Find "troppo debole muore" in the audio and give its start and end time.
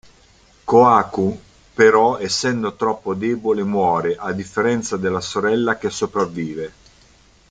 2.73-4.15